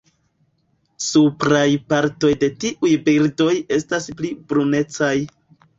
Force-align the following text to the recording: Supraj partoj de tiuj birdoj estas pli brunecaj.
Supraj 1.07 1.67
partoj 1.95 2.33
de 2.45 2.49
tiuj 2.65 2.95
birdoj 3.11 3.53
estas 3.79 4.13
pli 4.19 4.35
brunecaj. 4.51 5.17